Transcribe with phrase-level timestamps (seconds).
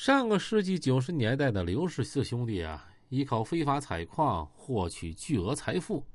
[0.00, 6.06] 上个世纪九十年代的刘氏四兄弟啊，依靠非法采矿获取巨额财富。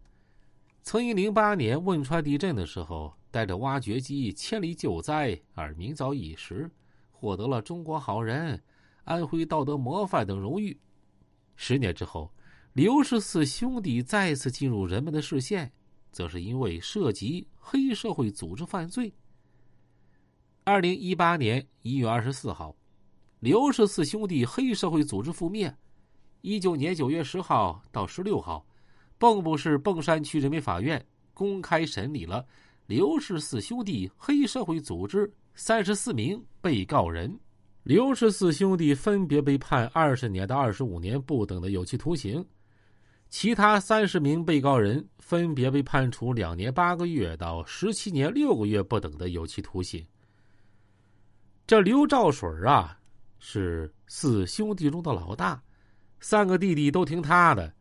[0.81, 6.71] 曾因零八年汶川地震的时候，带着挖掘机千里救灾而名噪一时，
[7.11, 8.63] 获得了中国好人、
[9.03, 10.79] 安徽道德模范等荣誉。
[11.57, 12.33] 十年之后，
[12.71, 15.73] 刘氏四兄弟再次进入人们的视线，
[16.09, 19.13] 则是因为涉及黑社会组织犯罪。
[20.63, 22.73] 二零一八年一月二十四号。
[23.43, 25.75] 刘氏四兄弟黑社会组织覆灭。
[26.39, 28.65] 一九年九月十号到十六号，
[29.19, 32.45] 蚌埠市蚌山区人民法院公开审理了
[32.85, 37.37] 刘氏四兄弟黑社会组织三十四名被告人。
[37.83, 42.45] 刘氏四兄弟分别被判二十年到二十五年不等的有期徒刑，
[43.27, 50.01] 其他三十名被告人分别被判处两年八个月到十七年六个月不等的有期徒刑。
[51.67, 52.97] 这刘兆水啊！
[53.45, 55.61] 是四兄弟中的老大，
[56.21, 57.73] 三个弟弟都听他的。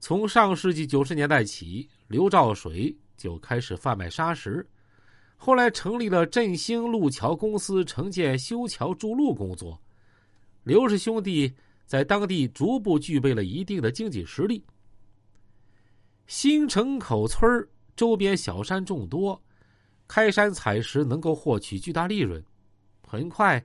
[0.00, 4.68] 从上世纪九十年代起，刘兆水就开始贩卖砂石，
[5.38, 9.80] 后来成立了振兴路桥公司，承建修桥筑路工作。
[10.62, 11.50] 刘氏兄弟
[11.86, 14.62] 在当地逐步具备了一定的经济实力。
[16.26, 19.42] 新城口村周边小山众多，
[20.06, 22.44] 开山采石能够获取巨大利润，
[23.08, 23.64] 很快。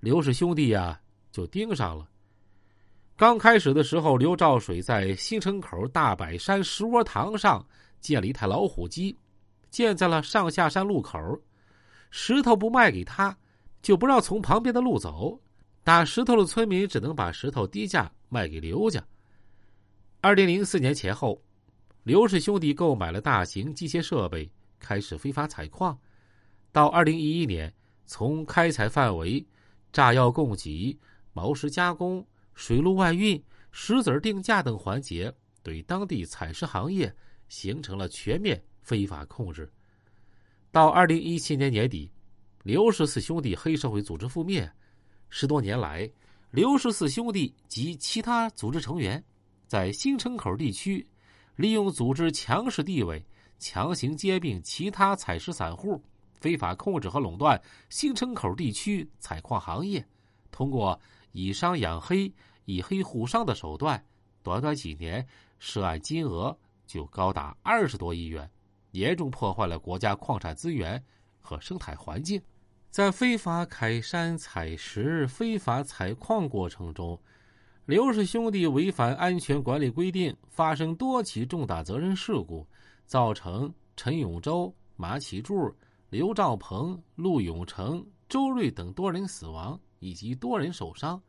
[0.00, 1.00] 刘氏兄弟呀，
[1.32, 2.08] 就盯上了。
[3.16, 7.66] 刚开始的时候，刘兆水在新城口大柏山石窝塘上
[8.00, 9.16] 建了一台老虎机，
[9.70, 11.18] 建在了上下山路口。
[12.10, 13.36] 石头不卖给他，
[13.82, 15.38] 就不让从旁边的路走。
[15.82, 19.04] 打石头的村民只能把石头低价卖给刘家。
[20.20, 21.42] 二零零四年前后，
[22.04, 25.98] 刘氏兄弟购买了大型机械设备，开始非法采矿。
[26.70, 27.72] 到二零一一年，
[28.06, 29.44] 从开采范围。
[29.92, 30.98] 炸药供给、
[31.32, 37.14] 毛石加工、水路外运、石子定价等环节，对当地采石行业
[37.48, 39.70] 形成了全面非法控制。
[40.70, 42.10] 到二零一七年年底，
[42.62, 44.70] 刘氏四兄弟黑社会组织覆灭。
[45.30, 46.10] 十多年来，
[46.50, 49.22] 刘氏四兄弟及其他组织成员，
[49.66, 51.06] 在新城口地区
[51.56, 53.24] 利用组织强势地位，
[53.58, 56.02] 强行兼并其他采石散户。
[56.40, 60.04] 非法控制和垄断新城口地区采矿行业，
[60.50, 60.98] 通过
[61.32, 62.32] 以商养黑、
[62.64, 64.02] 以黑护商的手段，
[64.42, 65.26] 短短几年
[65.58, 66.56] 涉案金额
[66.86, 68.48] 就高达二十多亿元，
[68.92, 71.02] 严重破坏了国家矿产资源
[71.40, 72.40] 和生态环境。
[72.90, 77.20] 在非法开山采石、非法采矿过程中，
[77.84, 82.66] 刘氏兄弟违反安全管理规定，发生多起重大责任事故，
[83.04, 85.74] 造成陈永洲、马启柱。
[86.10, 91.20] 刘兆鹏、陆永成、周瑞等多人死亡，以及多人受伤，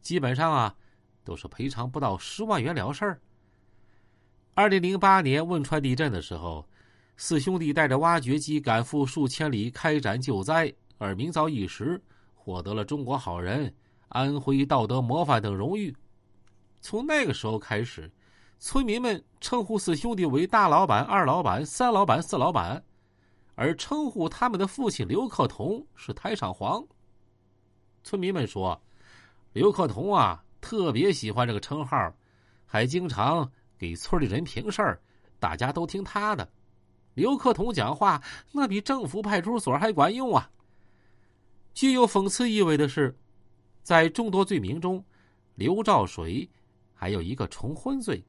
[0.00, 0.76] 基本上啊，
[1.24, 3.20] 都是赔偿不到十万元了事儿。
[4.54, 6.64] 二零零八年汶川地震的时候，
[7.16, 12.00] 四兄弟带着挖掘机赶赴数千里开展救灾，而名噪一时，
[12.34, 13.74] 获得了中国好人、
[14.10, 15.92] 安徽道德模范等荣誉。
[16.80, 18.08] 从那个时候开始，
[18.60, 22.84] 村民们称呼四兄弟为大老板、二老板、三老板、四老板。
[23.54, 26.84] 而称呼他们的父亲刘克同是太上皇。
[28.02, 28.80] 村民们说，
[29.52, 32.14] 刘克同啊特别喜欢这个称号，
[32.64, 35.00] 还经常给村里人评事儿，
[35.38, 36.50] 大家都听他的。
[37.14, 38.22] 刘克同讲话
[38.52, 40.50] 那比政府派出所还管用啊！
[41.74, 43.14] 具有讽刺意味的是，
[43.82, 45.04] 在众多罪名中，
[45.56, 46.48] 刘兆水
[46.94, 48.24] 还有一个重婚罪，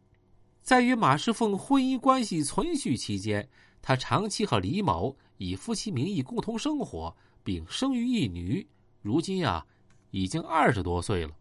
[0.62, 3.48] 在与马世凤婚姻关系存续期间。
[3.82, 8.68] 他长期和李某以夫妻名义共同生活，并生育一女，
[9.02, 9.66] 如今呀，
[10.12, 11.34] 已经二十多岁了。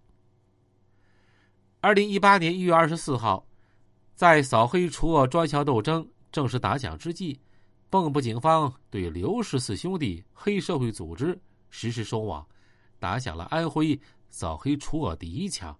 [1.81, 3.47] 二零一八年一月二十四号，
[4.15, 7.41] 在扫黑除恶专项斗争正式打响之际，
[7.91, 12.47] 蚌埠警方对刘氏四兄弟黑社会组织实施收网，
[12.99, 13.99] 打响了安徽
[14.29, 15.77] 扫黑除恶第一枪，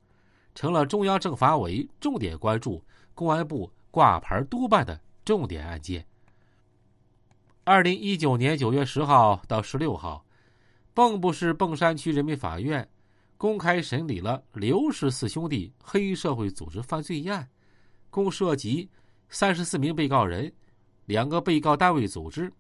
[0.55, 2.83] 成了中央政法委重点关注、
[3.15, 6.07] 公安部挂牌督办的重点案件。
[7.71, 10.27] 二零一九年九月十号到十六号，
[10.93, 12.85] 蚌埠市蚌山区人民法院
[13.37, 17.49] 公开审理了刘氏四兄弟黑社会组织犯罪一案，
[18.11, 18.91] 共涉及
[19.29, 20.53] 三十四名被告人，
[21.05, 22.53] 两个被告单位组织，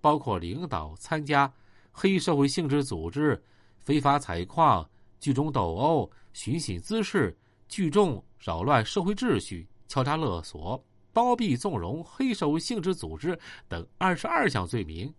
[0.00, 1.52] 包括领导参加
[1.90, 3.42] 黑社会性质组织、
[3.80, 4.88] 非法采矿、
[5.18, 7.36] 聚众斗殴、寻衅滋事、
[7.66, 10.80] 聚众扰乱社会秩序、敲诈勒索。
[11.12, 13.38] 包庇纵容黑社会性质组织
[13.68, 15.12] 等二十二项罪名，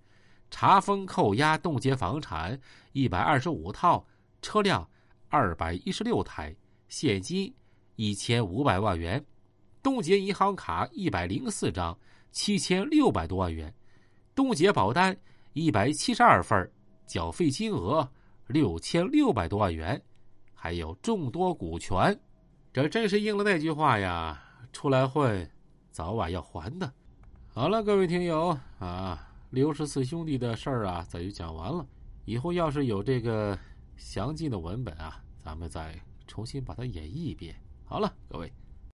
[0.49, 2.59] 查封、扣押、冻结房产
[2.91, 4.05] 一百二十五套，
[4.41, 4.87] 车辆
[5.29, 6.55] 二百一十六台，
[6.87, 7.53] 现金
[7.95, 9.23] 一千五百万元，
[9.81, 11.97] 冻结银行卡一百零四张，
[12.31, 13.73] 七千六百多万元，
[14.33, 15.15] 冻结保单
[15.53, 16.71] 一百七十二份，
[17.05, 18.07] 缴费金额
[18.47, 20.01] 六千六百多万元，
[20.53, 22.19] 还有众多股权。
[22.71, 24.41] 这真是应了那句话呀
[24.73, 25.47] ：“出来混，
[25.93, 26.91] 早晚要还的。”
[27.53, 31.85] 好了，各位听友啊，刘十四兄弟的事儿啊，咱就讲完了。
[32.25, 33.57] 以后要是有这个
[33.95, 37.55] 详尽的文本啊，咱们再重新把它演绎一遍。
[37.85, 38.51] 好了，各位。